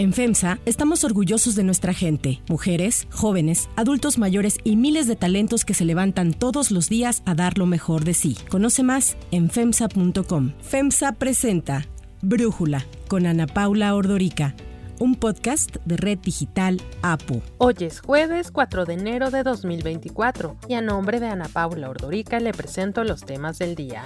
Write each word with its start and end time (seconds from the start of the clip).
En 0.00 0.14
FEMSA 0.14 0.58
estamos 0.64 1.04
orgullosos 1.04 1.54
de 1.56 1.62
nuestra 1.62 1.92
gente, 1.92 2.40
mujeres, 2.48 3.06
jóvenes, 3.10 3.68
adultos 3.76 4.16
mayores 4.16 4.56
y 4.64 4.76
miles 4.76 5.06
de 5.06 5.14
talentos 5.14 5.66
que 5.66 5.74
se 5.74 5.84
levantan 5.84 6.32
todos 6.32 6.70
los 6.70 6.88
días 6.88 7.22
a 7.26 7.34
dar 7.34 7.58
lo 7.58 7.66
mejor 7.66 8.04
de 8.04 8.14
sí. 8.14 8.34
Conoce 8.48 8.82
más 8.82 9.18
en 9.30 9.50
FEMSA.com. 9.50 10.52
FEMSA 10.62 11.12
presenta 11.12 11.84
Brújula 12.22 12.86
con 13.08 13.26
Ana 13.26 13.46
Paula 13.46 13.94
Ordorica 13.94 14.54
un 15.00 15.16
podcast 15.16 15.76
de 15.84 15.96
Red 15.96 16.18
Digital 16.20 16.80
APU. 17.02 17.42
Hoy 17.58 17.74
es 17.80 18.00
jueves 18.00 18.50
4 18.50 18.84
de 18.84 18.94
enero 18.94 19.30
de 19.30 19.42
2024 19.42 20.56
y 20.68 20.74
a 20.74 20.82
nombre 20.82 21.20
de 21.20 21.26
Ana 21.26 21.48
Paula 21.48 21.88
Ordorica 21.88 22.38
le 22.38 22.52
presento 22.52 23.02
los 23.02 23.24
temas 23.24 23.58
del 23.58 23.74
día. 23.74 24.04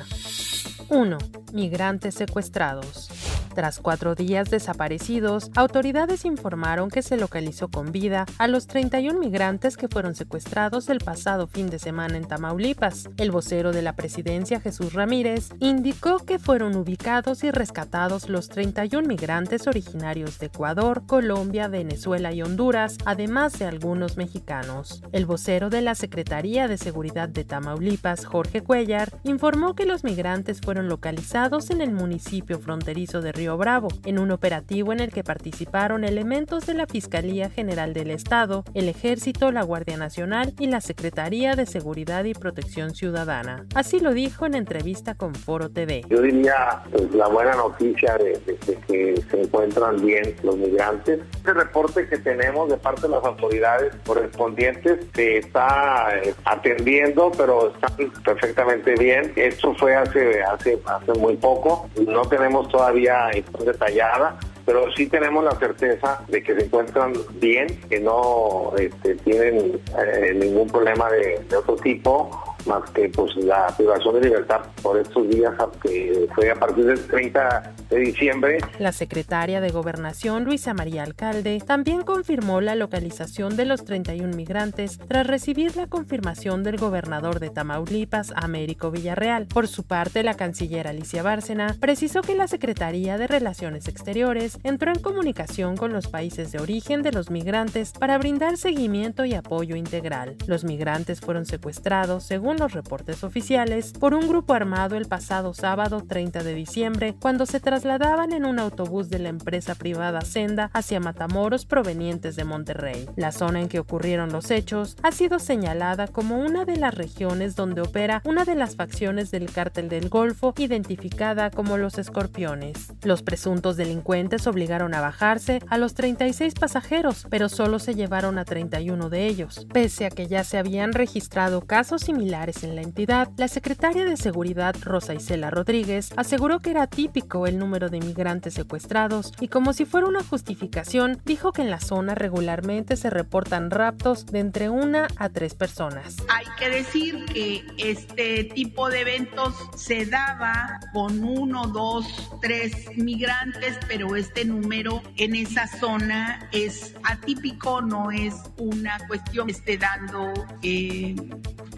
1. 0.89 1.19
Migrantes 1.53 2.15
secuestrados. 2.15 3.11
Tras 3.55 3.79
cuatro 3.79 4.17
días 4.17 4.51
desaparecidos, 4.51 5.53
autoridades 5.55 6.25
informaron 6.25 6.91
que 6.91 7.03
se 7.03 7.17
localizó 7.17 7.69
con 7.69 7.93
vida 7.93 8.27
a 8.39 8.49
los 8.49 8.67
31 8.67 9.21
migrantes 9.21 9.77
que 9.77 9.87
fueron 9.87 10.17
secuestrados 10.17 10.89
el 10.89 10.99
pasado 10.99 11.47
fin 11.47 11.69
de 11.69 11.79
semana 11.79 12.17
en 12.17 12.27
Tamaulipas. 12.27 13.09
El 13.17 13.31
vocero 13.31 13.71
de 13.71 13.83
la 13.83 13.95
presidencia, 13.95 14.59
Jesús 14.59 14.93
Ramírez, 14.93 15.51
indicó 15.61 16.19
que 16.19 16.41
fueron 16.41 16.75
ubicados 16.75 17.45
y 17.45 17.53
rescatados 17.53 18.29
los 18.29 18.49
31 18.49 19.07
migrantes 19.07 19.69
originarios 19.69 20.41
de 20.41 20.47
Ecuador, 20.47 21.07
Colombia, 21.07 21.69
Venezuela 21.69 22.33
y 22.33 22.43
Honduras, 22.43 22.99
además 23.05 23.57
de 23.61 23.67
algunos 23.67 24.17
mexicanos. 24.17 25.05
El 25.13 25.27
vocero 25.27 25.71
de 25.71 25.81
la 25.81 25.95
Secretaría 25.95 26.67
de 26.67 26.77
Seguridad 26.77 27.29
de 27.29 27.45
Tamaulipas, 27.45 28.27
Jorge 28.27 28.63
Cuellar, 28.63 29.13
informó 29.23 29.77
que 29.77 29.87
los 29.87 30.03
migrantes 30.03 30.61
fueron 30.61 30.89
localizados 30.89 31.71
en 31.71 31.81
el 31.81 31.93
municipio 31.93 32.59
fronterizo 32.59 33.21
de 33.21 33.31
Río 33.31 33.44
Bravo, 33.53 33.89
en 34.05 34.19
un 34.19 34.31
operativo 34.31 34.93
en 34.93 35.01
el 35.01 35.13
que 35.13 35.23
participaron 35.23 36.05
elementos 36.05 36.67
de 36.67 36.75
la 36.75 36.87
Fiscalía 36.87 37.51
General 37.51 37.93
del 37.93 38.11
Estado, 38.11 38.65
el 38.75 38.89
Ejército, 38.89 39.53
la 39.53 39.63
Guardia 39.63 39.97
Nacional 39.97 40.55
y 40.59 40.67
la 40.67 40.81
Secretaría 40.81 41.55
de 41.55 41.67
Seguridad 41.67 42.25
y 42.25 42.35
Protección 42.35 42.95
Ciudadana. 42.95 43.67
Así 43.75 44.01
lo 44.01 44.13
dijo 44.13 44.47
en 44.47 44.55
entrevista 44.55 45.15
con 45.15 45.35
Foro 45.35 45.71
TV. 45.71 46.03
Yo 46.09 46.21
diría 46.21 46.83
pues, 46.91 47.15
la 47.15 47.29
buena 47.29 47.55
noticia 47.55 48.17
de, 48.17 48.41
que 48.89 49.23
se 49.31 49.41
encuentran 49.41 50.05
bien 50.05 50.35
los 50.43 50.57
migrantes. 50.57 51.21
Este 51.37 51.53
reporte 51.53 52.09
que 52.09 52.19
tenemos 52.19 52.71
de 52.71 52.77
parte 52.77 53.03
de 53.03 53.09
las 53.09 53.25
autoridades 53.25 53.95
correspondientes 54.07 55.07
se 55.15 55.39
está 55.39 56.09
eh, 56.23 56.35
atendiendo, 56.45 57.31
pero 57.37 57.73
están 57.75 57.93
perfectamente 58.25 58.95
bien. 58.95 59.33
Esto 59.37 59.75
fue 59.75 59.95
hace, 59.95 60.43
hace, 60.43 60.81
hace 60.87 61.13
muy 61.19 61.37
poco. 61.37 61.89
No 62.07 62.23
tenemos 62.23 62.69
todavía 62.69 63.31
detallada, 63.43 64.39
pero 64.65 64.91
sí 64.95 65.07
tenemos 65.07 65.45
la 65.45 65.53
certeza 65.53 66.21
de 66.29 66.43
que 66.43 66.55
se 66.55 66.65
encuentran 66.65 67.13
bien, 67.35 67.67
que 67.89 68.01
no 68.01 68.73
este, 68.79 69.15
tienen 69.17 69.81
eh, 69.99 70.33
ningún 70.35 70.69
problema 70.69 71.11
de, 71.11 71.45
de 71.49 71.57
otro 71.57 71.77
tipo 71.77 72.54
más 72.67 72.91
que 72.91 73.09
pues 73.09 73.35
la 73.37 73.67
privación 73.77 74.15
de 74.15 74.29
libertad 74.29 74.61
por 74.83 74.99
estos 74.99 75.29
días 75.29 75.55
que 75.83 76.29
fue 76.35 76.51
a 76.51 76.55
partir 76.55 76.87
del 76.87 77.01
30 77.07 77.73
de 77.91 77.99
diciembre. 77.99 78.59
La 78.79 78.93
secretaria 78.93 79.61
de 79.61 79.71
Gobernación, 79.71 80.45
Luisa 80.45 80.75
María 80.75 81.03
Alcalde, 81.03 81.61
también 81.67 82.03
confirmó 82.03 82.61
la 82.61 82.75
localización 82.75 83.57
de 83.57 83.65
los 83.65 83.85
31 83.85 84.37
migrantes 84.37 84.99
tras 84.99 85.27
recibir 85.27 85.77
la 85.77 85.87
confirmación 85.87 86.63
del 86.63 86.77
gobernador 86.77 87.41
de 87.41 87.51
Tamaulipas, 87.51 88.33
Américo 88.37 88.91
Villarreal. 88.91 89.47
Por 89.47 89.69
su 89.69 89.85
parte, 89.85 90.23
la 90.23 90.35
canciller 90.35 90.89
Alicia 90.89 91.23
Bárcena 91.23 91.77
precisó 91.81 92.23
que 92.23 92.35
la 92.35 92.49
Secretaría 92.49 93.19
de 93.19 93.27
Relaciones 93.27 93.89
Exteriores 93.89 94.59
entró 94.65 94.91
en 94.91 95.01
comunicación 95.01 95.77
con 95.77 95.93
los 95.93 96.09
países 96.09 96.53
de 96.53 96.61
origen 96.61 97.03
de 97.03 97.13
los 97.13 97.31
migrantes 97.31 97.93
para 97.93 98.19
brindar 98.19 98.57
seguimiento 98.57 99.25
y 99.25 99.35
apoyo 99.35 99.77
integral. 99.77 100.37
Los 100.47 100.65
migrantes 100.65 101.21
fueron 101.21 101.47
secuestrados, 101.47 102.25
según 102.25 102.54
los 102.59 102.73
reportes 102.73 103.25
oficiales, 103.25 103.93
por 103.93 104.15
un 104.15 104.29
grupo 104.29 104.55
armado 104.55 104.97
el 104.97 105.07
pasado 105.07 105.55
sábado 105.55 106.03
30 106.07 106.43
de 106.43 106.55
diciembre, 106.55 107.15
cuando 107.21 107.47
se 107.47 107.61
trasladaban 107.61 108.33
en 108.33 108.45
un 108.45 108.59
autobús 108.59 109.09
de 109.09 109.19
la 109.19 109.29
empresa 109.29 109.75
privada 109.75 110.21
Senda 110.23 110.71
hacia 110.73 111.01
Matamoros 111.01 111.67
provenientes 111.67 112.37
de 112.37 112.45
Monterrey. 112.45 113.07
La 113.17 113.33
zona 113.33 113.61
en 113.61 113.69
que 113.69 113.79
ocurrieron 113.79 114.33
los 114.33 114.51
hechos 114.51 114.97
ha 115.03 115.13
sido 115.13 115.39
señalada 115.39 116.09
como 116.09 116.39
una 116.39 116.65
de 116.65 116.77
las 116.77 116.95
regiones 116.95 117.57
donde 117.57 117.81
opera 117.81 118.23
una 118.25 118.45
de 118.45 118.55
las 118.55 118.77
facciones 118.77 119.31
del 119.31 119.51
cártel 119.51 119.89
del 119.89 120.09
Golfo, 120.09 120.55
identificada 120.59 121.51
como 121.51 121.77
los 121.77 121.99
escorpiones. 121.99 122.93
Los 123.03 123.23
presuntos 123.23 123.77
delincuentes 123.77 124.47
obligaron 124.47 124.95
a 124.95 125.01
bajarse 125.01 125.61
a 125.69 125.79
los 125.79 125.95
36 125.95 126.55
pasajeros, 126.55 127.27
pero 127.31 127.49
solo 127.49 127.79
se 127.79 127.95
llevaron 127.95 128.39
a 128.39 128.45
31 128.45 129.09
de 129.09 129.27
ellos, 129.27 129.67
pese 129.73 130.07
a 130.07 130.11
que 130.11 130.27
ya 130.27 130.45
se 130.45 130.59
habían 130.59 130.93
registrado 130.93 131.63
casos 131.63 132.03
similares 132.03 132.44
en 132.45 132.77
la 132.77 132.83
entidad, 132.83 133.31
la 133.39 133.49
secretaria 133.49 134.05
de 134.05 134.19
Seguridad 134.19 134.77
Rosa 134.83 135.15
Isela 135.15 135.49
Rodríguez 135.49 136.11
aseguró 136.17 136.61
que 136.61 136.73
era 136.73 136.87
típico 136.87 137.47
el 137.47 137.59
número 137.59 137.89
de 137.89 138.01
migrantes 138.01 138.53
secuestrados 138.53 139.33
y 139.41 139.49
como 139.49 139.73
si 139.73 139.87
fuera 139.87 140.07
una 140.07 140.23
justificación, 140.23 141.23
dijo 141.25 141.53
que 141.53 141.63
en 141.63 141.71
la 141.71 141.81
zona 141.81 142.15
regularmente 142.15 142.97
se 142.97 143.09
reportan 143.09 143.71
raptos 143.71 144.27
de 144.27 144.41
entre 144.41 144.69
una 144.69 145.09
a 145.17 145.31
tres 145.31 145.55
personas. 145.55 146.17
Hay 146.29 146.45
que 146.59 146.69
decir 146.69 147.25
que 147.33 147.65
este 147.79 148.45
tipo 148.45 148.91
de 148.91 149.01
eventos 149.01 149.55
se 149.75 150.05
daba 150.05 150.81
con 150.93 151.25
uno, 151.25 151.67
dos, 151.69 152.31
tres 152.43 152.91
migrantes, 152.95 153.79
pero 153.89 154.17
este 154.17 154.45
número 154.45 155.03
en 155.17 155.35
esa 155.35 155.67
zona 155.67 156.47
es 156.53 156.95
atípico, 157.05 157.81
no 157.81 158.11
es 158.11 158.35
una 158.59 158.99
cuestión 159.09 159.47
que 159.47 159.53
esté 159.53 159.79
dando 159.79 160.35
eh, 160.63 161.17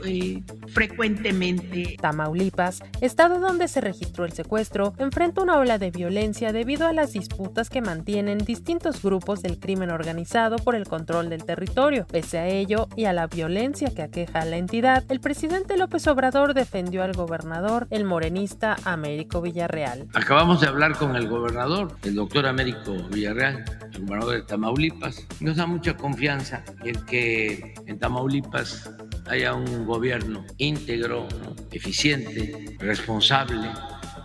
eh, 0.06 0.42
frecuentemente. 0.68 1.96
Tamaulipas, 2.00 2.82
estado 3.00 3.40
donde 3.40 3.68
se 3.68 3.80
registró 3.80 4.24
el 4.24 4.32
secuestro, 4.32 4.94
enfrenta 4.98 5.42
una 5.42 5.58
ola 5.58 5.78
de 5.78 5.90
violencia 5.90 6.52
debido 6.52 6.86
a 6.86 6.92
las 6.92 7.12
disputas 7.12 7.70
que 7.70 7.80
mantienen 7.80 8.38
distintos 8.38 9.02
grupos 9.02 9.42
del 9.42 9.58
crimen 9.58 9.90
organizado 9.90 10.56
por 10.56 10.74
el 10.74 10.86
control 10.86 11.28
del 11.28 11.44
territorio. 11.44 12.06
Pese 12.06 12.38
a 12.38 12.46
ello 12.46 12.88
y 12.96 13.04
a 13.04 13.12
la 13.12 13.26
violencia 13.26 13.92
que 13.94 14.02
aqueja 14.02 14.40
a 14.40 14.44
la 14.44 14.56
entidad, 14.56 15.04
el 15.08 15.20
presidente 15.20 15.76
López 15.76 16.06
Obrador 16.06 16.54
defendió 16.54 17.02
al 17.02 17.12
gobernador, 17.12 17.86
el 17.90 18.04
morenista 18.04 18.76
Américo 18.84 19.40
Villarreal. 19.40 20.06
Acabamos 20.14 20.60
de 20.60 20.68
hablar 20.68 20.96
con 20.96 21.16
el 21.16 21.28
gobernador, 21.28 21.96
el 22.02 22.14
doctor 22.14 22.46
Américo 22.46 22.92
Villarreal, 23.10 23.64
el 23.92 24.04
gobernador 24.04 24.34
de 24.36 24.42
Tamaulipas. 24.42 25.26
Nos 25.40 25.56
da 25.56 25.66
mucha 25.66 25.96
confianza 25.96 26.62
el 26.84 27.04
que 27.04 27.74
en 27.86 27.98
Tamaulipas 27.98 28.90
haya 29.28 29.54
un 29.54 29.86
gobierno 29.86 30.44
íntegro, 30.58 31.28
eficiente, 31.70 32.76
responsable. 32.78 33.68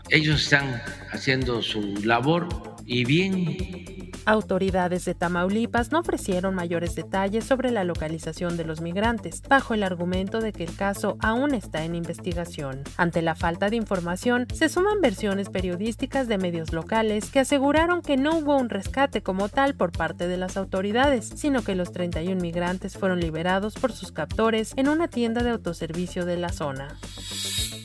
Ellos 0.09 0.43
están 0.43 0.81
haciendo 1.11 1.61
su 1.61 1.81
labor 2.03 2.47
y 2.85 3.05
bien 3.05 4.00
Autoridades 4.25 5.05
de 5.05 5.15
Tamaulipas 5.15 5.91
no 5.91 5.99
ofrecieron 5.99 6.53
mayores 6.53 6.95
detalles 6.95 7.43
sobre 7.43 7.71
la 7.71 7.83
localización 7.83 8.55
de 8.55 8.65
los 8.65 8.79
migrantes, 8.79 9.41
bajo 9.47 9.73
el 9.73 9.83
argumento 9.83 10.41
de 10.41 10.53
que 10.53 10.63
el 10.63 10.75
caso 10.75 11.17
aún 11.21 11.53
está 11.55 11.83
en 11.83 11.95
investigación. 11.95 12.83
Ante 12.97 13.21
la 13.21 13.33
falta 13.33 13.69
de 13.69 13.77
información, 13.77 14.45
se 14.53 14.69
suman 14.69 15.01
versiones 15.01 15.49
periodísticas 15.49 16.27
de 16.27 16.37
medios 16.37 16.71
locales 16.71 17.31
que 17.31 17.39
aseguraron 17.39 18.01
que 18.01 18.17
no 18.17 18.37
hubo 18.37 18.57
un 18.57 18.69
rescate 18.69 19.23
como 19.23 19.49
tal 19.49 19.73
por 19.73 19.91
parte 19.91 20.27
de 20.27 20.37
las 20.37 20.55
autoridades, 20.55 21.31
sino 21.35 21.63
que 21.63 21.75
los 21.75 21.91
31 21.91 22.39
migrantes 22.39 22.97
fueron 22.97 23.19
liberados 23.19 23.73
por 23.73 23.91
sus 23.91 24.11
captores 24.11 24.73
en 24.75 24.87
una 24.87 25.07
tienda 25.07 25.41
de 25.43 25.49
autoservicio 25.49 26.25
de 26.25 26.37
la 26.37 26.49
zona. 26.49 26.99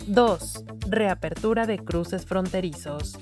2. 0.07 0.65
Reapertura 0.89 1.67
de 1.67 1.79
cruces 1.79 2.27
fronterizos. 2.27 3.19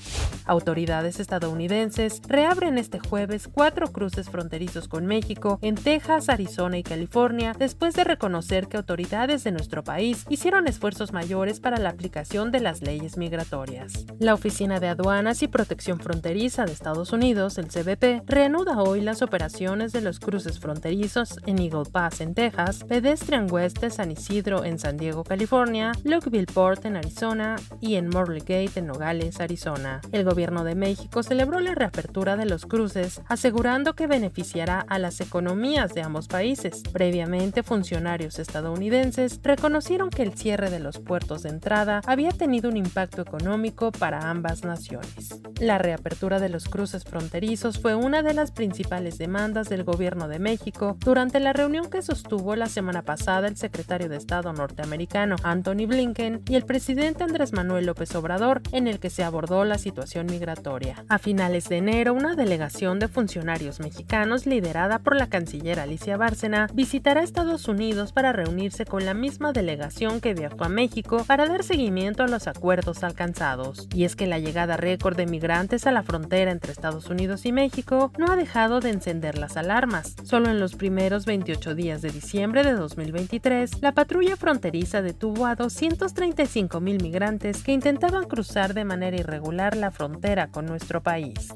Autoridades 0.46 1.20
estadounidenses 1.20 2.20
reabren 2.28 2.76
este 2.76 2.98
jueves 2.98 3.48
cuatro 3.48 3.90
cruces 3.90 4.28
fronterizos 4.28 4.88
con 4.88 5.06
México 5.06 5.58
en 5.62 5.74
Texas, 5.74 6.28
Arizona 6.28 6.76
y 6.76 6.82
California 6.82 7.54
después 7.58 7.94
de 7.94 8.04
reconocer 8.04 8.68
que 8.68 8.76
autoridades 8.76 9.44
de 9.44 9.52
nuestro 9.52 9.82
país 9.82 10.26
hicieron 10.28 10.68
esfuerzos 10.68 11.12
mayores 11.12 11.60
para 11.60 11.78
la 11.78 11.88
aplicación 11.88 12.52
de 12.52 12.60
las 12.60 12.82
leyes 12.82 13.16
migratorias. 13.16 14.04
La 14.18 14.34
Oficina 14.34 14.80
de 14.80 14.88
Aduanas 14.88 15.42
y 15.42 15.48
Protección 15.48 15.98
Fronteriza 15.98 16.66
de 16.66 16.72
Estados 16.72 17.12
Unidos, 17.12 17.56
el 17.56 17.68
CBP, 17.68 18.24
reanuda 18.26 18.82
hoy 18.82 19.00
las 19.00 19.22
operaciones 19.22 19.92
de 19.92 20.02
los 20.02 20.20
cruces 20.20 20.60
fronterizos 20.60 21.38
en 21.46 21.58
Eagle 21.58 21.90
Pass 21.90 22.20
en 22.20 22.34
Texas, 22.34 22.84
Pedestrian 22.84 23.50
West 23.50 23.78
de 23.78 23.88
San 23.88 24.10
Isidro 24.10 24.64
en 24.64 24.78
San 24.78 24.98
Diego, 24.98 25.24
California, 25.24 25.92
Lukeville 26.04 26.46
Port 26.52 26.73
En 26.82 26.96
Arizona 26.96 27.56
y 27.80 27.94
en 27.94 28.08
Morley 28.08 28.40
Gate 28.40 28.72
en 28.80 28.88
Nogales, 28.88 29.40
Arizona. 29.40 30.00
El 30.10 30.24
gobierno 30.24 30.64
de 30.64 30.74
México 30.74 31.22
celebró 31.22 31.60
la 31.60 31.74
reapertura 31.74 32.36
de 32.36 32.46
los 32.46 32.66
cruces, 32.66 33.22
asegurando 33.28 33.94
que 33.94 34.08
beneficiará 34.08 34.84
a 34.88 34.98
las 34.98 35.20
economías 35.20 35.94
de 35.94 36.02
ambos 36.02 36.26
países. 36.26 36.82
Previamente, 36.92 37.62
funcionarios 37.62 38.38
estadounidenses 38.38 39.40
reconocieron 39.42 40.10
que 40.10 40.22
el 40.22 40.34
cierre 40.34 40.68
de 40.68 40.80
los 40.80 40.98
puertos 40.98 41.44
de 41.44 41.50
entrada 41.50 42.00
había 42.06 42.30
tenido 42.30 42.68
un 42.68 42.76
impacto 42.76 43.22
económico 43.22 43.92
para 43.92 44.28
ambas 44.28 44.64
naciones. 44.64 45.40
La 45.60 45.78
reapertura 45.78 46.40
de 46.40 46.48
los 46.48 46.68
cruces 46.68 47.04
fronterizos 47.04 47.78
fue 47.78 47.94
una 47.94 48.22
de 48.22 48.34
las 48.34 48.50
principales 48.50 49.16
demandas 49.16 49.68
del 49.68 49.84
gobierno 49.84 50.28
de 50.28 50.40
México 50.40 50.96
durante 50.98 51.38
la 51.38 51.52
reunión 51.52 51.88
que 51.88 52.02
sostuvo 52.02 52.56
la 52.56 52.66
semana 52.66 53.02
pasada 53.02 53.46
el 53.46 53.56
secretario 53.56 54.08
de 54.08 54.16
Estado 54.16 54.52
norteamericano 54.52 55.36
Anthony 55.42 55.86
Blinken 55.86 56.42
y 56.48 56.56
el 56.56 56.63
presidente 56.66 57.24
Andrés 57.24 57.52
Manuel 57.52 57.86
López 57.86 58.14
Obrador, 58.14 58.62
en 58.72 58.86
el 58.86 58.98
que 58.98 59.10
se 59.10 59.24
abordó 59.24 59.64
la 59.64 59.78
situación 59.78 60.26
migratoria. 60.26 61.04
A 61.08 61.18
finales 61.18 61.68
de 61.68 61.78
enero, 61.78 62.14
una 62.14 62.34
delegación 62.34 62.98
de 62.98 63.08
funcionarios 63.08 63.80
mexicanos 63.80 64.46
liderada 64.46 64.98
por 64.98 65.16
la 65.16 65.28
canciller 65.28 65.80
Alicia 65.80 66.16
Bárcena 66.16 66.68
visitará 66.72 67.22
Estados 67.22 67.68
Unidos 67.68 68.12
para 68.12 68.32
reunirse 68.32 68.84
con 68.84 69.04
la 69.04 69.14
misma 69.14 69.52
delegación 69.52 70.20
que 70.20 70.34
viajó 70.34 70.64
a 70.64 70.68
México 70.68 71.24
para 71.26 71.46
dar 71.46 71.62
seguimiento 71.62 72.22
a 72.22 72.28
los 72.28 72.46
acuerdos 72.46 73.04
alcanzados. 73.04 73.88
Y 73.94 74.04
es 74.04 74.16
que 74.16 74.26
la 74.26 74.38
llegada 74.38 74.76
récord 74.76 75.16
de 75.16 75.26
migrantes 75.26 75.86
a 75.86 75.92
la 75.92 76.02
frontera 76.02 76.50
entre 76.50 76.72
Estados 76.72 77.08
Unidos 77.08 77.46
y 77.46 77.52
México 77.52 78.12
no 78.18 78.30
ha 78.30 78.36
dejado 78.36 78.80
de 78.80 78.90
encender 78.90 79.38
las 79.38 79.56
alarmas. 79.56 80.16
Solo 80.24 80.50
en 80.50 80.60
los 80.60 80.74
primeros 80.74 81.26
28 81.26 81.74
días 81.74 82.02
de 82.02 82.10
diciembre 82.10 82.64
de 82.64 82.72
2023, 82.72 83.82
la 83.82 83.92
patrulla 83.92 84.36
fronteriza 84.36 85.02
detuvo 85.02 85.46
a 85.46 85.54
235 85.54 86.53
mil 86.80 87.02
migrantes 87.02 87.64
que 87.64 87.72
intentaban 87.72 88.26
cruzar 88.26 88.74
de 88.74 88.84
manera 88.84 89.16
irregular 89.16 89.76
la 89.76 89.90
frontera 89.90 90.52
con 90.52 90.66
nuestro 90.66 91.02
país. 91.02 91.48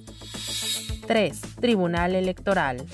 3. 1.06 1.41
Tribunal 1.61 2.17
Electoral 2.17 2.85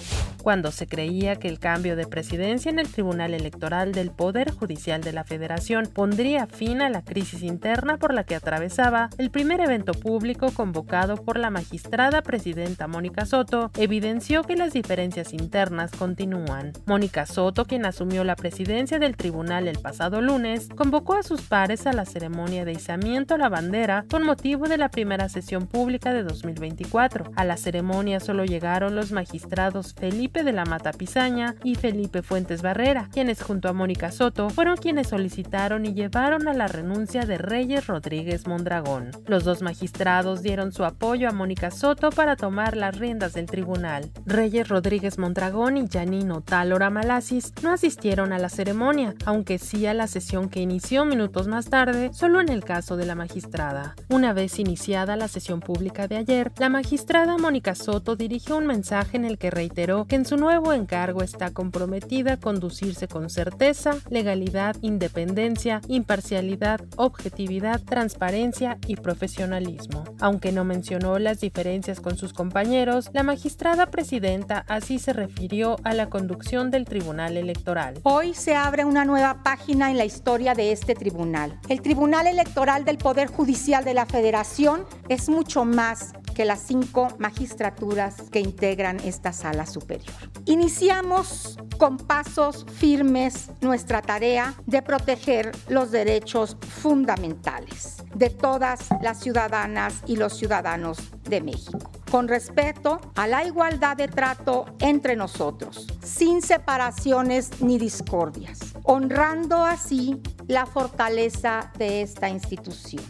cuando 0.44 0.70
se 0.72 0.86
creía 0.86 1.36
que 1.36 1.48
el 1.48 1.58
cambio 1.58 1.96
de 1.96 2.06
presidencia 2.06 2.70
en 2.70 2.78
el 2.78 2.92
Tribunal 2.92 3.32
Electoral 3.32 3.92
del 3.92 4.10
Poder 4.10 4.52
Judicial 4.52 5.00
de 5.00 5.14
la 5.14 5.24
Federación 5.24 5.86
pondría 5.86 6.46
fin 6.46 6.82
a 6.82 6.90
la 6.90 7.00
crisis 7.00 7.42
interna 7.42 7.96
por 7.96 8.12
la 8.12 8.24
que 8.24 8.34
atravesaba, 8.34 9.08
el 9.16 9.30
primer 9.30 9.62
evento 9.62 9.94
público 9.94 10.52
convocado 10.52 11.16
por 11.16 11.38
la 11.38 11.48
magistrada 11.48 12.20
presidenta 12.20 12.86
Mónica 12.86 13.24
Soto 13.24 13.70
evidenció 13.78 14.42
que 14.42 14.54
las 14.54 14.74
diferencias 14.74 15.32
internas 15.32 15.92
continúan. 15.92 16.72
Mónica 16.84 17.24
Soto, 17.24 17.64
quien 17.64 17.86
asumió 17.86 18.22
la 18.22 18.36
presidencia 18.36 18.98
del 18.98 19.16
tribunal 19.16 19.66
el 19.66 19.78
pasado 19.78 20.20
lunes, 20.20 20.68
convocó 20.76 21.14
a 21.14 21.22
sus 21.22 21.40
pares 21.40 21.86
a 21.86 21.94
la 21.94 22.04
ceremonia 22.04 22.66
de 22.66 22.72
izamiento 22.72 23.36
a 23.36 23.38
la 23.38 23.48
bandera 23.48 24.04
con 24.10 24.22
motivo 24.24 24.68
de 24.68 24.76
la 24.76 24.90
primera 24.90 25.30
sesión 25.30 25.66
pública 25.66 26.12
de 26.12 26.22
2024. 26.22 27.32
A 27.34 27.46
la 27.46 27.56
ceremonia 27.56 28.20
solo 28.20 28.44
llegaron 28.44 28.94
los 28.94 29.10
magistrados 29.10 29.94
Felipe 29.94 30.33
de 30.42 30.52
la 30.52 30.64
Mata 30.64 30.92
Pizaña 30.92 31.54
y 31.62 31.76
Felipe 31.76 32.22
Fuentes 32.22 32.62
Barrera, 32.62 33.08
quienes 33.12 33.42
junto 33.42 33.68
a 33.68 33.72
Mónica 33.72 34.10
Soto 34.10 34.50
fueron 34.50 34.76
quienes 34.76 35.08
solicitaron 35.08 35.86
y 35.86 35.94
llevaron 35.94 36.48
a 36.48 36.54
la 36.54 36.66
renuncia 36.66 37.22
de 37.22 37.38
Reyes 37.38 37.86
Rodríguez 37.86 38.46
Mondragón. 38.46 39.10
Los 39.26 39.44
dos 39.44 39.62
magistrados 39.62 40.42
dieron 40.42 40.72
su 40.72 40.84
apoyo 40.84 41.28
a 41.28 41.32
Mónica 41.32 41.70
Soto 41.70 42.10
para 42.10 42.36
tomar 42.36 42.76
las 42.76 42.98
riendas 42.98 43.34
del 43.34 43.46
tribunal. 43.46 44.10
Reyes 44.26 44.68
Rodríguez 44.68 45.18
Mondragón 45.18 45.76
y 45.76 45.86
Janino 45.88 46.40
Talora 46.40 46.90
Malasis 46.90 47.52
no 47.62 47.72
asistieron 47.72 48.32
a 48.32 48.38
la 48.38 48.48
ceremonia, 48.48 49.14
aunque 49.24 49.58
sí 49.58 49.86
a 49.86 49.94
la 49.94 50.06
sesión 50.06 50.48
que 50.48 50.60
inició 50.60 51.04
minutos 51.04 51.46
más 51.46 51.66
tarde, 51.66 52.10
solo 52.12 52.40
en 52.40 52.48
el 52.48 52.64
caso 52.64 52.96
de 52.96 53.06
la 53.06 53.14
magistrada. 53.14 53.94
Una 54.08 54.32
vez 54.32 54.58
iniciada 54.58 55.16
la 55.16 55.28
sesión 55.28 55.60
pública 55.60 56.08
de 56.08 56.16
ayer, 56.16 56.52
la 56.58 56.68
magistrada 56.68 57.36
Mónica 57.38 57.74
Soto 57.74 58.16
dirigió 58.16 58.56
un 58.56 58.66
mensaje 58.66 59.16
en 59.16 59.24
el 59.24 59.38
que 59.38 59.50
reiteró 59.50 60.06
que 60.06 60.23
en 60.24 60.28
su 60.28 60.36
nuevo 60.38 60.72
encargo 60.72 61.22
está 61.22 61.52
comprometida 61.52 62.32
a 62.32 62.36
conducirse 62.38 63.08
con 63.08 63.28
certeza, 63.28 63.98
legalidad, 64.08 64.74
independencia, 64.80 65.82
imparcialidad, 65.86 66.80
objetividad, 66.96 67.82
transparencia 67.82 68.78
y 68.86 68.96
profesionalismo. 68.96 70.02
Aunque 70.20 70.50
no 70.50 70.64
mencionó 70.64 71.18
las 71.18 71.40
diferencias 71.40 72.00
con 72.00 72.16
sus 72.16 72.32
compañeros, 72.32 73.10
la 73.12 73.22
magistrada 73.22 73.90
presidenta 73.90 74.64
así 74.66 74.98
se 74.98 75.12
refirió 75.12 75.76
a 75.84 75.92
la 75.92 76.08
conducción 76.08 76.70
del 76.70 76.86
Tribunal 76.86 77.36
Electoral. 77.36 78.00
Hoy 78.04 78.32
se 78.32 78.56
abre 78.56 78.86
una 78.86 79.04
nueva 79.04 79.42
página 79.42 79.90
en 79.90 79.98
la 79.98 80.06
historia 80.06 80.54
de 80.54 80.72
este 80.72 80.94
tribunal. 80.94 81.60
El 81.68 81.82
Tribunal 81.82 82.28
Electoral 82.28 82.86
del 82.86 82.96
Poder 82.96 83.28
Judicial 83.28 83.84
de 83.84 83.92
la 83.92 84.06
Federación 84.06 84.86
es 85.10 85.28
mucho 85.28 85.66
más 85.66 86.14
que 86.34 86.44
las 86.44 86.60
cinco 86.60 87.08
magistraturas 87.18 88.16
que 88.30 88.40
integran 88.40 88.98
esta 89.00 89.32
sala 89.32 89.66
superior. 89.66 90.14
Iniciamos 90.44 91.56
con 91.78 91.96
pasos 91.96 92.66
firmes 92.78 93.50
nuestra 93.60 94.02
tarea 94.02 94.54
de 94.66 94.82
proteger 94.82 95.52
los 95.68 95.90
derechos 95.90 96.56
fundamentales 96.82 97.96
de 98.14 98.30
todas 98.30 98.88
las 99.02 99.20
ciudadanas 99.20 100.02
y 100.06 100.16
los 100.16 100.36
ciudadanos 100.36 100.98
de 101.28 101.40
México, 101.40 101.90
con 102.10 102.28
respeto 102.28 103.00
a 103.16 103.26
la 103.26 103.44
igualdad 103.44 103.96
de 103.96 104.08
trato 104.08 104.66
entre 104.78 105.16
nosotros, 105.16 105.86
sin 106.02 106.42
separaciones 106.42 107.60
ni 107.60 107.78
discordias, 107.78 108.60
honrando 108.84 109.64
así 109.64 110.20
la 110.46 110.66
fortaleza 110.66 111.72
de 111.78 112.02
esta 112.02 112.28
institución. 112.28 113.04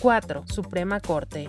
4. 0.00 0.44
Suprema 0.48 0.98
Corte. 0.98 1.48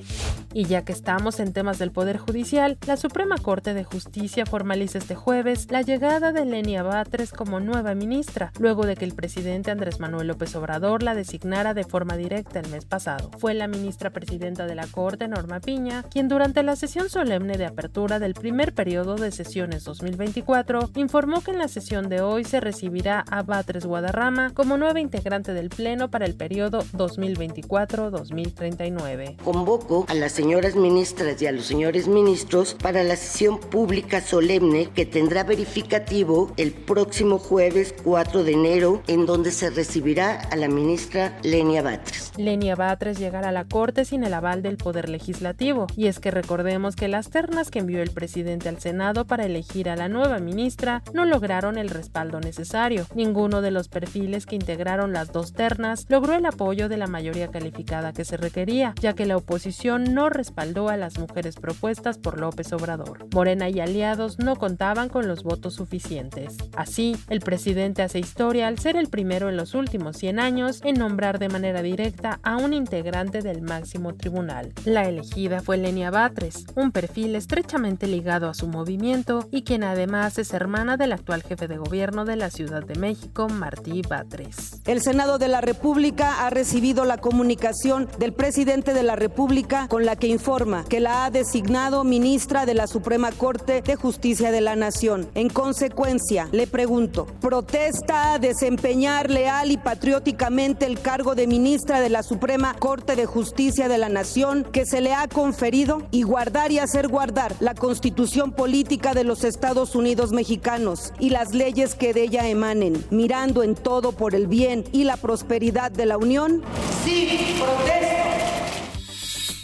Y 0.55 0.65
ya 0.65 0.85
que 0.85 0.91
estamos 0.91 1.39
en 1.39 1.51
temas 1.51 1.79
del 1.79 1.91
Poder 1.91 2.17
Judicial, 2.17 2.77
la 2.85 2.95
Suprema 2.95 3.39
Corte 3.39 3.73
de 3.73 3.83
Justicia 3.83 4.45
formaliza 4.45 4.99
este 4.99 5.15
jueves 5.15 5.71
la 5.71 5.81
llegada 5.81 6.31
de 6.31 6.45
Lenia 6.45 6.83
Batres 6.83 7.31
como 7.31 7.59
nueva 7.59 7.95
ministra, 7.95 8.51
luego 8.59 8.85
de 8.85 8.95
que 8.95 9.05
el 9.05 9.15
presidente 9.15 9.71
Andrés 9.71 9.99
Manuel 9.99 10.27
López 10.27 10.55
Obrador 10.55 11.01
la 11.01 11.15
designara 11.15 11.73
de 11.73 11.83
forma 11.83 12.17
directa 12.17 12.59
el 12.59 12.69
mes 12.69 12.85
pasado. 12.85 13.31
Fue 13.39 13.55
la 13.55 13.67
ministra 13.67 14.11
presidenta 14.11 14.67
de 14.67 14.75
la 14.75 14.85
Corte, 14.85 15.27
Norma 15.27 15.59
Piña, 15.59 16.03
quien 16.03 16.27
durante 16.27 16.61
la 16.61 16.75
sesión 16.75 17.09
solemne 17.09 17.57
de 17.57 17.65
apertura 17.65 18.19
del 18.19 18.35
primer 18.35 18.75
periodo 18.75 19.15
de 19.15 19.31
sesiones 19.31 19.83
2024 19.85 20.91
informó 20.95 21.41
que 21.41 21.49
en 21.49 21.57
la 21.57 21.67
sesión 21.67 22.09
de 22.09 22.21
hoy 22.21 22.43
se 22.43 22.59
recibirá 22.59 23.25
a 23.27 23.41
Batres 23.41 23.87
Guadarrama 23.87 24.51
como 24.53 24.77
nueva 24.77 24.99
integrante 24.99 25.53
del 25.53 25.69
Pleno 25.69 26.11
para 26.11 26.27
el 26.27 26.35
periodo 26.35 26.83
2024-2039. 26.93 29.37
Convoco 29.43 30.05
a 30.07 30.13
la 30.13 30.29
señoras 30.43 30.75
ministras 30.75 31.41
y 31.41 31.47
a 31.47 31.53
los 31.53 31.65
señores 31.65 32.09
ministros 32.09 32.73
para 32.73 33.01
la 33.05 33.15
sesión 33.15 33.61
pública 33.61 34.19
solemne 34.19 34.89
que 34.93 35.05
tendrá 35.05 35.45
verificativo 35.45 36.51
el 36.57 36.73
próximo 36.73 37.39
jueves 37.39 37.95
4 38.03 38.43
de 38.43 38.51
enero, 38.51 39.01
en 39.07 39.25
donde 39.25 39.51
se 39.51 39.69
recibirá 39.69 40.41
a 40.41 40.57
la 40.57 40.67
ministra 40.67 41.39
Lenia 41.43 41.81
Batres. 41.81 42.33
Lenia 42.35 42.75
Batres 42.75 43.19
llegará 43.19 43.49
a 43.49 43.51
la 43.53 43.63
Corte 43.63 44.03
sin 44.03 44.25
el 44.25 44.33
aval 44.33 44.61
del 44.63 44.75
Poder 44.75 45.07
Legislativo, 45.07 45.87
y 45.95 46.07
es 46.07 46.19
que 46.19 46.29
recordemos 46.29 46.97
que 46.97 47.07
las 47.07 47.29
ternas 47.29 47.71
que 47.71 47.79
envió 47.79 48.01
el 48.01 48.11
presidente 48.11 48.67
al 48.67 48.81
Senado 48.81 49.23
para 49.23 49.45
elegir 49.45 49.89
a 49.89 49.95
la 49.95 50.09
nueva 50.09 50.39
ministra 50.39 51.03
no 51.13 51.23
lograron 51.23 51.77
el 51.77 51.89
respaldo 51.89 52.41
necesario. 52.41 53.05
Ninguno 53.15 53.61
de 53.61 53.71
los 53.71 53.87
perfiles 53.87 54.45
que 54.45 54.57
integraron 54.57 55.13
las 55.13 55.31
dos 55.31 55.53
ternas 55.53 56.05
logró 56.09 56.33
el 56.33 56.45
apoyo 56.45 56.89
de 56.89 56.97
la 56.97 57.07
mayoría 57.07 57.47
calificada 57.47 58.11
que 58.11 58.25
se 58.25 58.35
requería, 58.35 58.93
ya 58.99 59.13
que 59.13 59.25
la 59.25 59.37
oposición 59.37 60.13
no 60.13 60.32
respaldó 60.33 60.89
a 60.89 60.97
las 60.97 61.17
mujeres 61.17 61.55
propuestas 61.55 62.17
por 62.17 62.39
López 62.39 62.73
Obrador. 62.73 63.27
Morena 63.33 63.69
y 63.69 63.79
aliados 63.79 64.39
no 64.39 64.55
contaban 64.55 65.09
con 65.09 65.27
los 65.27 65.43
votos 65.43 65.75
suficientes. 65.75 66.57
Así, 66.75 67.15
el 67.29 67.39
presidente 67.39 68.01
hace 68.01 68.19
historia 68.19 68.67
al 68.67 68.79
ser 68.79 68.95
el 68.95 69.07
primero 69.07 69.49
en 69.49 69.57
los 69.57 69.73
últimos 69.73 70.17
100 70.17 70.39
años 70.39 70.81
en 70.83 70.95
nombrar 70.95 71.39
de 71.39 71.49
manera 71.49 71.81
directa 71.81 72.39
a 72.43 72.57
un 72.57 72.73
integrante 72.73 73.41
del 73.41 73.61
máximo 73.61 74.15
tribunal. 74.15 74.73
La 74.85 75.07
elegida 75.07 75.61
fue 75.61 75.77
Lenia 75.77 76.11
Batres, 76.11 76.65
un 76.75 76.91
perfil 76.91 77.35
estrechamente 77.35 78.07
ligado 78.07 78.49
a 78.49 78.53
su 78.53 78.67
movimiento 78.67 79.47
y 79.51 79.63
quien 79.63 79.83
además 79.83 80.37
es 80.37 80.53
hermana 80.53 80.97
del 80.97 81.13
actual 81.13 81.43
jefe 81.43 81.67
de 81.67 81.77
gobierno 81.77 82.25
de 82.25 82.35
la 82.35 82.49
Ciudad 82.49 82.83
de 82.83 82.95
México, 82.95 83.47
Martí 83.49 84.01
Batres. 84.01 84.81
El 84.85 85.01
Senado 85.01 85.37
de 85.37 85.47
la 85.47 85.61
República 85.61 86.45
ha 86.45 86.49
recibido 86.49 87.05
la 87.05 87.17
comunicación 87.17 88.07
del 88.19 88.33
presidente 88.33 88.93
de 88.93 89.03
la 89.03 89.15
República 89.15 89.87
con 89.87 90.05
la 90.05 90.15
que 90.15 90.22
que 90.23 90.29
informa 90.29 90.85
que 90.87 91.01
la 91.01 91.25
ha 91.25 91.31
designado 91.31 92.05
ministra 92.05 92.65
de 92.65 92.73
la 92.73 92.87
Suprema 92.87 93.33
Corte 93.33 93.81
de 93.81 93.97
Justicia 93.97 94.51
de 94.51 94.61
la 94.61 94.77
Nación. 94.77 95.27
En 95.35 95.49
consecuencia, 95.49 96.47
le 96.53 96.65
pregunto, 96.65 97.27
¿protesta 97.41 98.31
a 98.31 98.39
desempeñar 98.39 99.29
leal 99.29 99.71
y 99.71 99.75
patrióticamente 99.75 100.85
el 100.85 101.01
cargo 101.01 101.35
de 101.35 101.45
ministra 101.45 101.99
de 101.99 102.07
la 102.07 102.23
Suprema 102.23 102.73
Corte 102.79 103.17
de 103.17 103.25
Justicia 103.25 103.89
de 103.89 103.97
la 103.97 104.07
Nación 104.07 104.65
que 104.71 104.85
se 104.85 105.01
le 105.01 105.13
ha 105.13 105.27
conferido 105.27 106.07
y 106.09 106.23
guardar 106.23 106.71
y 106.71 106.79
hacer 106.79 107.09
guardar 107.09 107.53
la 107.59 107.75
constitución 107.75 108.53
política 108.53 109.13
de 109.13 109.25
los 109.25 109.43
Estados 109.43 109.93
Unidos 109.93 110.31
mexicanos 110.31 111.11
y 111.19 111.31
las 111.31 111.53
leyes 111.53 111.95
que 111.95 112.13
de 112.13 112.23
ella 112.23 112.47
emanen, 112.47 113.05
mirando 113.09 113.61
en 113.61 113.75
todo 113.75 114.13
por 114.13 114.35
el 114.35 114.47
bien 114.47 114.85
y 114.93 115.03
la 115.03 115.17
prosperidad 115.17 115.91
de 115.91 116.05
la 116.05 116.17
Unión? 116.17 116.61
Sí, 117.03 117.57
protesto. 117.59 118.12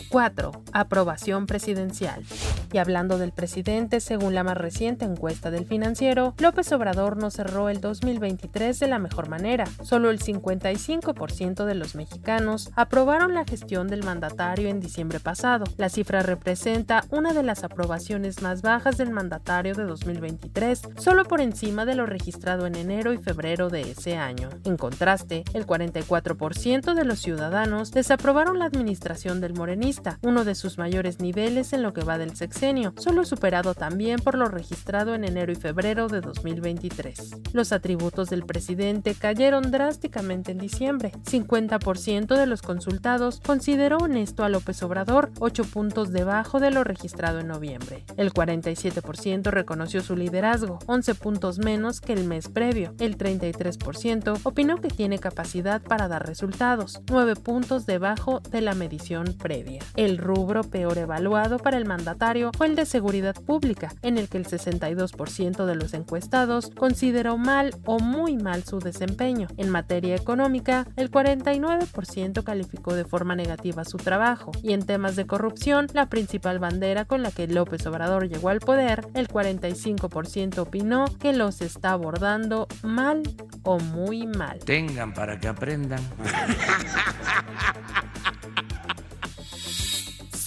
4. 0.09 0.51
Aprobación 0.73 1.45
presidencial. 1.45 2.23
Y 2.71 2.77
hablando 2.77 3.17
del 3.17 3.31
presidente, 3.31 3.99
según 3.99 4.35
la 4.35 4.43
más 4.43 4.57
reciente 4.57 5.05
encuesta 5.05 5.51
del 5.51 5.65
financiero, 5.65 6.33
López 6.39 6.71
Obrador 6.71 7.17
no 7.17 7.31
cerró 7.31 7.69
el 7.69 7.81
2023 7.81 8.79
de 8.79 8.87
la 8.87 8.99
mejor 8.99 9.29
manera. 9.29 9.65
Solo 9.83 10.09
el 10.09 10.19
55% 10.19 11.65
de 11.65 11.75
los 11.75 11.95
mexicanos 11.95 12.71
aprobaron 12.75 13.33
la 13.33 13.45
gestión 13.45 13.87
del 13.87 14.03
mandatario 14.03 14.69
en 14.69 14.79
diciembre 14.79 15.19
pasado. 15.19 15.65
La 15.77 15.89
cifra 15.89 16.21
representa 16.21 17.03
una 17.09 17.33
de 17.33 17.43
las 17.43 17.63
aprobaciones 17.63 18.41
más 18.41 18.61
bajas 18.61 18.97
del 18.97 19.11
mandatario 19.11 19.75
de 19.75 19.83
2023, 19.83 20.81
solo 20.97 21.25
por 21.25 21.41
encima 21.41 21.85
de 21.85 21.95
lo 21.95 22.05
registrado 22.05 22.65
en 22.65 22.75
enero 22.75 23.13
y 23.13 23.17
febrero 23.17 23.69
de 23.69 23.81
ese 23.81 24.17
año. 24.17 24.49
En 24.65 24.77
contraste, 24.77 25.43
el 25.53 25.65
44% 25.65 26.93
de 26.93 27.05
los 27.05 27.19
ciudadanos 27.19 27.91
desaprobaron 27.91 28.59
la 28.59 28.65
administración 28.65 29.41
del 29.41 29.53
morenista, 29.53 29.98
uno 30.21 30.45
de 30.45 30.55
sus 30.55 30.77
mayores 30.77 31.19
niveles 31.19 31.73
en 31.73 31.83
lo 31.83 31.93
que 31.93 32.03
va 32.03 32.17
del 32.17 32.35
sexenio, 32.35 32.93
solo 32.97 33.25
superado 33.25 33.73
también 33.73 34.19
por 34.19 34.37
lo 34.37 34.47
registrado 34.47 35.13
en 35.13 35.23
enero 35.23 35.51
y 35.51 35.55
febrero 35.55 36.07
de 36.07 36.21
2023. 36.21 37.31
Los 37.53 37.71
atributos 37.71 38.29
del 38.29 38.45
presidente 38.45 39.15
cayeron 39.15 39.71
drásticamente 39.71 40.51
en 40.51 40.57
diciembre. 40.57 41.11
50% 41.25 42.35
de 42.35 42.45
los 42.45 42.61
consultados 42.61 43.41
consideró 43.45 43.97
honesto 43.97 44.43
a 44.43 44.49
López 44.49 44.81
Obrador, 44.83 45.31
8 45.39 45.63
puntos 45.65 46.11
debajo 46.11 46.59
de 46.59 46.71
lo 46.71 46.83
registrado 46.83 47.39
en 47.39 47.47
noviembre. 47.47 48.05
El 48.17 48.33
47% 48.33 49.51
reconoció 49.51 50.01
su 50.01 50.15
liderazgo, 50.15 50.79
11 50.87 51.15
puntos 51.15 51.59
menos 51.59 52.01
que 52.01 52.13
el 52.13 52.25
mes 52.25 52.47
previo. 52.47 52.93
El 52.99 53.17
33% 53.17 54.39
opinó 54.43 54.77
que 54.77 54.89
tiene 54.89 55.19
capacidad 55.19 55.81
para 55.81 56.07
dar 56.07 56.25
resultados, 56.25 57.01
9 57.09 57.35
puntos 57.35 57.85
debajo 57.85 58.39
de 58.39 58.61
la 58.61 58.73
medición 58.73 59.35
previa. 59.37 59.81
El 59.95 60.17
rubro 60.17 60.63
peor 60.63 60.97
evaluado 60.97 61.57
para 61.57 61.77
el 61.77 61.85
mandatario 61.85 62.51
fue 62.57 62.67
el 62.67 62.75
de 62.75 62.85
seguridad 62.85 63.35
pública, 63.35 63.93
en 64.01 64.17
el 64.17 64.29
que 64.29 64.37
el 64.37 64.45
62% 64.45 65.65
de 65.65 65.75
los 65.75 65.93
encuestados 65.93 66.71
consideró 66.75 67.37
mal 67.37 67.75
o 67.85 67.99
muy 67.99 68.37
mal 68.37 68.63
su 68.63 68.79
desempeño. 68.79 69.47
En 69.57 69.69
materia 69.69 70.15
económica, 70.15 70.87
el 70.95 71.11
49% 71.11 72.43
calificó 72.43 72.93
de 72.93 73.05
forma 73.05 73.35
negativa 73.35 73.85
su 73.85 73.97
trabajo, 73.97 74.51
y 74.61 74.73
en 74.73 74.85
temas 74.85 75.15
de 75.15 75.27
corrupción, 75.27 75.87
la 75.93 76.07
principal 76.07 76.59
bandera 76.59 77.05
con 77.05 77.23
la 77.23 77.31
que 77.31 77.47
López 77.47 77.85
Obrador 77.85 78.27
llegó 78.27 78.49
al 78.49 78.59
poder, 78.59 79.07
el 79.13 79.27
45% 79.27 80.59
opinó 80.59 81.05
que 81.19 81.33
los 81.33 81.61
está 81.61 81.91
abordando 81.91 82.67
mal 82.83 83.21
o 83.63 83.79
muy 83.79 84.27
mal. 84.27 84.59
Tengan 84.59 85.13
para 85.13 85.39
que 85.39 85.47
aprendan. 85.47 86.01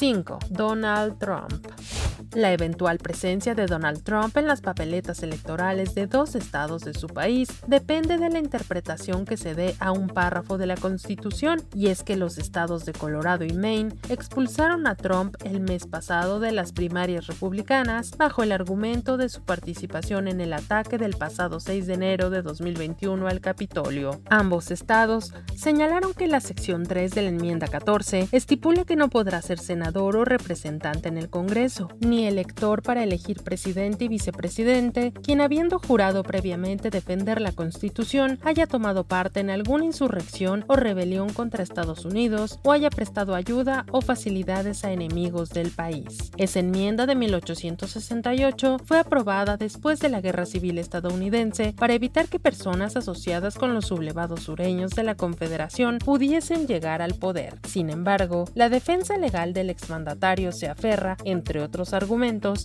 5. 0.02 0.50
Donald 0.50 1.20
Trump. 1.20 1.68
La 2.34 2.50
eventual 2.50 2.96
presencia 2.96 3.54
de 3.54 3.66
Donald 3.66 4.02
Trump 4.04 4.34
en 4.38 4.46
las 4.46 4.62
papeletas 4.62 5.22
electorales 5.22 5.94
de 5.94 6.06
dos 6.06 6.34
estados 6.34 6.80
de 6.80 6.94
su 6.94 7.06
país 7.08 7.48
depende 7.66 8.16
de 8.16 8.30
la 8.30 8.38
interpretación 8.38 9.26
que 9.26 9.36
se 9.36 9.54
dé 9.54 9.74
a 9.80 9.92
un 9.92 10.08
párrafo 10.08 10.56
de 10.56 10.66
la 10.66 10.76
Constitución, 10.76 11.60
y 11.74 11.88
es 11.88 12.02
que 12.02 12.16
los 12.16 12.38
estados 12.38 12.86
de 12.86 12.94
Colorado 12.94 13.44
y 13.44 13.52
Maine 13.52 13.94
expulsaron 14.08 14.86
a 14.86 14.94
Trump 14.94 15.36
el 15.44 15.60
mes 15.60 15.86
pasado 15.86 16.40
de 16.40 16.52
las 16.52 16.72
primarias 16.72 17.26
republicanas 17.26 18.16
bajo 18.16 18.42
el 18.42 18.52
argumento 18.52 19.18
de 19.18 19.28
su 19.28 19.42
participación 19.42 20.26
en 20.26 20.40
el 20.40 20.54
ataque 20.54 20.96
del 20.96 21.14
pasado 21.16 21.60
6 21.60 21.86
de 21.86 21.94
enero 21.94 22.30
de 22.30 22.40
2021 22.40 23.28
al 23.28 23.40
Capitolio. 23.40 24.22
Ambos 24.30 24.70
estados 24.70 25.34
señalaron 25.54 26.14
que 26.14 26.28
la 26.28 26.40
sección 26.40 26.84
3 26.84 27.10
de 27.10 27.22
la 27.22 27.28
enmienda 27.28 27.68
14 27.68 28.28
estipula 28.32 28.84
que 28.84 28.96
no 28.96 29.10
podrá 29.10 29.42
ser 29.42 29.58
senador 29.58 30.16
o 30.16 30.24
representante 30.24 31.08
en 31.08 31.18
el 31.18 31.28
Congreso, 31.28 31.88
ni 32.00 32.21
elector 32.22 32.82
para 32.82 33.02
elegir 33.02 33.42
presidente 33.42 34.04
y 34.04 34.08
vicepresidente, 34.08 35.12
quien 35.12 35.40
habiendo 35.40 35.78
jurado 35.78 36.22
previamente 36.22 36.90
defender 36.90 37.40
la 37.40 37.52
Constitución 37.52 38.38
haya 38.42 38.66
tomado 38.66 39.04
parte 39.04 39.40
en 39.40 39.50
alguna 39.50 39.84
insurrección 39.84 40.64
o 40.68 40.76
rebelión 40.76 41.32
contra 41.32 41.62
Estados 41.62 42.04
Unidos 42.04 42.58
o 42.62 42.72
haya 42.72 42.90
prestado 42.90 43.34
ayuda 43.34 43.86
o 43.90 44.00
facilidades 44.00 44.84
a 44.84 44.92
enemigos 44.92 45.50
del 45.50 45.70
país. 45.70 46.30
Esa 46.36 46.60
enmienda 46.60 47.06
de 47.06 47.14
1868 47.14 48.78
fue 48.84 48.98
aprobada 48.98 49.56
después 49.56 50.00
de 50.00 50.08
la 50.08 50.20
Guerra 50.20 50.46
Civil 50.46 50.78
estadounidense 50.78 51.74
para 51.76 51.94
evitar 51.94 52.28
que 52.28 52.38
personas 52.38 52.96
asociadas 52.96 53.56
con 53.56 53.74
los 53.74 53.86
sublevados 53.86 54.42
sureños 54.42 54.92
de 54.92 55.02
la 55.02 55.14
Confederación 55.14 55.98
pudiesen 55.98 56.66
llegar 56.66 57.02
al 57.02 57.14
poder. 57.14 57.58
Sin 57.66 57.90
embargo, 57.90 58.44
la 58.54 58.68
defensa 58.68 59.16
legal 59.16 59.52
del 59.52 59.70
exmandatario 59.70 60.52
se 60.52 60.68
aferra, 60.68 61.16
entre 61.24 61.62
otros 61.62 61.92
argumentos, 61.92 62.11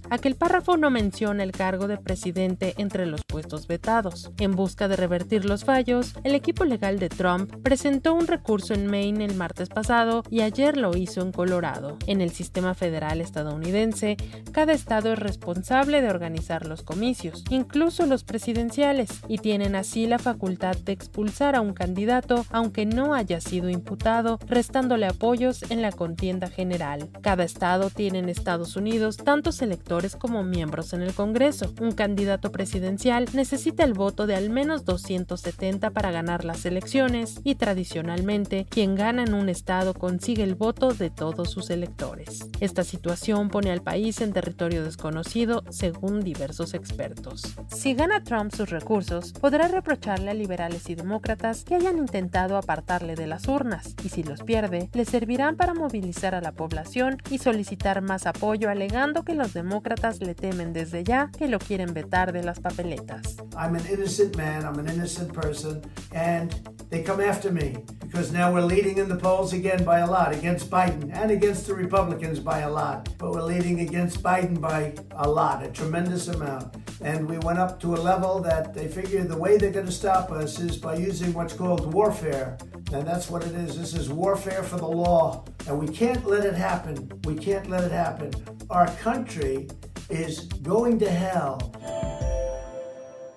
a 0.09 0.17
que 0.17 0.27
el 0.27 0.35
párrafo 0.35 0.75
no 0.75 0.89
menciona 0.89 1.41
el 1.41 1.53
cargo 1.53 1.87
de 1.87 1.97
presidente 1.97 2.73
entre 2.77 3.05
los 3.05 3.21
puestos 3.23 3.65
vetados. 3.65 4.31
En 4.39 4.57
busca 4.57 4.89
de 4.89 4.97
revertir 4.97 5.45
los 5.45 5.63
fallos, 5.63 6.15
el 6.25 6.35
equipo 6.35 6.65
legal 6.65 6.99
de 6.99 7.07
Trump 7.07 7.55
presentó 7.63 8.13
un 8.13 8.27
recurso 8.27 8.73
en 8.73 8.87
Maine 8.87 9.23
el 9.23 9.35
martes 9.35 9.69
pasado 9.69 10.23
y 10.29 10.41
ayer 10.41 10.75
lo 10.75 10.97
hizo 10.97 11.21
en 11.21 11.31
Colorado. 11.31 11.97
En 12.07 12.19
el 12.19 12.31
sistema 12.31 12.73
federal 12.73 13.21
estadounidense, 13.21 14.17
cada 14.51 14.73
estado 14.73 15.13
es 15.13 15.19
responsable 15.19 16.01
de 16.01 16.09
organizar 16.09 16.67
los 16.67 16.83
comicios, 16.83 17.45
incluso 17.49 18.05
los 18.05 18.25
presidenciales, 18.25 19.21
y 19.29 19.37
tienen 19.37 19.75
así 19.75 20.07
la 20.07 20.19
facultad 20.19 20.75
de 20.75 20.91
expulsar 20.91 21.55
a 21.55 21.61
un 21.61 21.73
candidato 21.73 22.45
aunque 22.51 22.85
no 22.85 23.13
haya 23.13 23.39
sido 23.39 23.69
imputado, 23.69 24.39
restándole 24.47 25.05
apoyos 25.05 25.63
en 25.71 25.81
la 25.81 25.93
contienda 25.93 26.49
general. 26.49 27.09
Cada 27.21 27.45
estado 27.45 27.89
tiene 27.89 28.19
en 28.19 28.27
Estados 28.27 28.75
Unidos 28.75 29.15
tantos 29.37 29.61
electores 29.61 30.15
como 30.15 30.41
miembros 30.41 30.93
en 30.93 31.03
el 31.03 31.13
Congreso. 31.13 31.71
Un 31.79 31.91
candidato 31.91 32.51
presidencial 32.51 33.27
necesita 33.33 33.83
el 33.83 33.93
voto 33.93 34.25
de 34.25 34.33
al 34.33 34.49
menos 34.49 34.83
270 34.83 35.91
para 35.91 36.09
ganar 36.09 36.43
las 36.43 36.65
elecciones 36.65 37.39
y 37.43 37.53
tradicionalmente 37.53 38.65
quien 38.67 38.95
gana 38.95 39.21
en 39.21 39.35
un 39.35 39.47
estado 39.47 39.93
consigue 39.93 40.41
el 40.41 40.55
voto 40.55 40.91
de 40.91 41.11
todos 41.11 41.51
sus 41.51 41.69
electores. 41.69 42.47
Esta 42.61 42.83
situación 42.83 43.49
pone 43.49 43.69
al 43.69 43.83
país 43.83 44.21
en 44.21 44.33
territorio 44.33 44.83
desconocido 44.83 45.63
según 45.69 46.21
diversos 46.21 46.73
expertos. 46.73 47.43
Si 47.67 47.93
gana 47.93 48.23
Trump 48.23 48.51
sus 48.51 48.71
recursos, 48.71 49.33
podrá 49.33 49.67
reprocharle 49.67 50.31
a 50.31 50.33
liberales 50.33 50.89
y 50.89 50.95
demócratas 50.95 51.63
que 51.63 51.75
hayan 51.75 51.99
intentado 51.99 52.57
apartarle 52.57 53.13
de 53.13 53.27
las 53.27 53.47
urnas 53.47 53.93
y 54.03 54.09
si 54.09 54.23
los 54.23 54.41
pierde, 54.41 54.89
le 54.93 55.05
servirán 55.05 55.57
para 55.57 55.75
movilizar 55.75 56.33
a 56.33 56.41
la 56.41 56.53
población 56.53 57.17
y 57.29 57.37
solicitar 57.37 58.01
más 58.01 58.25
apoyo 58.25 58.71
alegando 58.71 59.26
que 59.27 59.35
los 59.35 59.53
demócratas 59.53 60.21
le 60.21 60.33
temen 60.35 60.71
desde 60.71 61.03
ya 61.03 61.29
que 61.37 61.49
lo 61.49 61.59
quieren 61.59 61.93
vetar 61.93 62.31
de 62.31 62.43
las 62.43 62.61
papeletas. 62.61 63.35
I'm 63.57 63.75
an 63.75 63.85
innocent 63.85 64.37
man, 64.37 64.63
I'm 64.63 64.79
an 64.79 64.87
innocent 64.87 65.33
person, 65.33 65.81
and 66.13 66.55
they 66.89 67.03
come 67.03 67.19
after 67.19 67.51
me 67.51 67.75
because 67.99 68.31
now 68.31 68.53
we're 68.53 68.65
leading 68.65 68.99
in 68.99 69.09
the 69.09 69.17
polls 69.17 69.51
again 69.51 69.83
by 69.83 69.99
a 69.99 70.07
lot 70.09 70.33
against 70.33 70.69
Biden 70.69 71.11
and 71.13 71.29
against 71.29 71.67
the 71.67 71.75
Republicans 71.75 72.39
by 72.39 72.59
a 72.59 72.71
lot. 72.71 73.09
But 73.17 73.31
we're 73.31 73.43
leading 73.43 73.81
against 73.81 74.23
Biden 74.23 74.61
by 74.61 74.95
a 75.11 75.27
lot, 75.27 75.61
a 75.61 75.67
tremendous 75.71 76.29
amount. 76.29 76.73
And 77.01 77.27
we 77.29 77.37
went 77.39 77.59
up 77.59 77.81
to 77.81 77.95
a 77.95 77.99
level 77.99 78.39
that 78.43 78.73
they 78.73 78.87
figure 78.87 79.25
the 79.25 79.37
way 79.37 79.57
they're 79.57 79.71
going 79.71 79.87
to 79.87 79.91
stop 79.91 80.31
us 80.31 80.57
is 80.57 80.77
by 80.77 80.95
using 80.95 81.33
what's 81.33 81.53
called 81.53 81.93
warfare. 81.93 82.57
And 82.93 83.05
that's 83.05 83.29
what 83.29 83.43
it 83.43 83.53
is. 83.55 83.77
This 83.77 83.93
is 83.93 84.09
warfare 84.09 84.63
for 84.63 84.77
the 84.77 84.87
law. 84.87 85.43
And 85.67 85.77
we 85.77 85.89
can't 85.93 86.25
let 86.25 86.45
it 86.45 86.55
happen. 86.55 87.11
We 87.25 87.35
can't 87.35 87.69
let 87.69 87.83
it 87.83 87.91
happen. 87.91 88.31
Our 88.69 88.87
country 88.97 89.69
is 90.09 90.41
going 90.61 90.99
to 90.99 91.09
hell. 91.09 92.06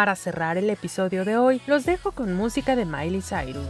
Para 0.00 0.16
cerrar 0.16 0.56
el 0.56 0.70
episodio 0.70 1.26
de 1.26 1.36
hoy, 1.36 1.60
los 1.66 1.84
dejo 1.84 2.12
con 2.12 2.32
música 2.32 2.74
de 2.74 2.86
Miley 2.86 3.20
Cyrus. 3.20 3.66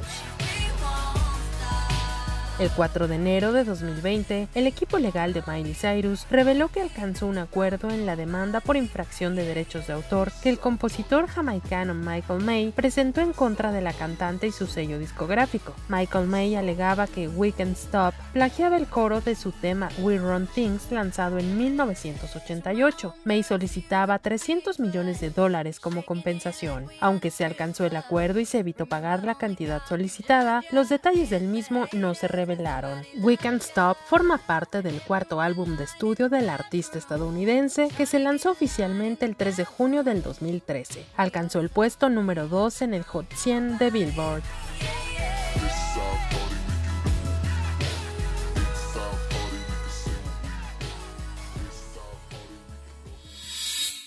El 2.60 2.68
4 2.68 3.08
de 3.08 3.14
enero 3.14 3.54
de 3.54 3.64
2020, 3.64 4.48
el 4.54 4.66
equipo 4.66 4.98
legal 4.98 5.32
de 5.32 5.42
Miley 5.46 5.72
Cyrus 5.72 6.26
reveló 6.30 6.68
que 6.68 6.82
alcanzó 6.82 7.26
un 7.26 7.38
acuerdo 7.38 7.88
en 7.88 8.04
la 8.04 8.16
demanda 8.16 8.60
por 8.60 8.76
infracción 8.76 9.34
de 9.34 9.46
derechos 9.46 9.86
de 9.86 9.94
autor 9.94 10.30
que 10.42 10.50
el 10.50 10.58
compositor 10.58 11.26
jamaicano 11.26 11.94
Michael 11.94 12.44
May 12.44 12.72
presentó 12.72 13.22
en 13.22 13.32
contra 13.32 13.72
de 13.72 13.80
la 13.80 13.94
cantante 13.94 14.46
y 14.46 14.52
su 14.52 14.66
sello 14.66 14.98
discográfico. 14.98 15.74
Michael 15.88 16.26
May 16.26 16.54
alegaba 16.54 17.06
que 17.06 17.28
We 17.28 17.52
Can 17.52 17.70
Stop 17.70 18.12
plagiaba 18.34 18.76
el 18.76 18.88
coro 18.88 19.22
de 19.22 19.36
su 19.36 19.52
tema 19.52 19.88
We 20.00 20.18
Run 20.18 20.46
Things 20.46 20.92
lanzado 20.92 21.38
en 21.38 21.56
1988. 21.56 23.14
May 23.24 23.42
solicitaba 23.42 24.18
300 24.18 24.80
millones 24.80 25.18
de 25.22 25.30
dólares 25.30 25.80
como 25.80 26.04
compensación. 26.04 26.88
Aunque 27.00 27.30
se 27.30 27.46
alcanzó 27.46 27.86
el 27.86 27.96
acuerdo 27.96 28.38
y 28.38 28.44
se 28.44 28.58
evitó 28.58 28.84
pagar 28.84 29.24
la 29.24 29.36
cantidad 29.36 29.80
solicitada, 29.88 30.62
los 30.72 30.90
detalles 30.90 31.30
del 31.30 31.44
mismo 31.44 31.86
no 31.94 32.12
se 32.12 32.28
We 33.18 33.36
Can't 33.36 33.62
Stop 33.62 33.96
forma 34.06 34.38
parte 34.38 34.82
del 34.82 35.00
cuarto 35.02 35.40
álbum 35.40 35.76
de 35.76 35.84
estudio 35.84 36.28
del 36.28 36.48
artista 36.48 36.98
estadounidense 36.98 37.88
que 37.96 38.06
se 38.06 38.18
lanzó 38.18 38.50
oficialmente 38.50 39.24
el 39.26 39.36
3 39.36 39.56
de 39.58 39.64
junio 39.64 40.02
del 40.02 40.22
2013. 40.22 41.04
Alcanzó 41.16 41.60
el 41.60 41.68
puesto 41.68 42.08
número 42.08 42.48
2 42.48 42.82
en 42.82 42.94
el 42.94 43.04
Hot 43.04 43.32
100 43.32 43.78
de 43.78 43.90
Billboard. 43.90 44.42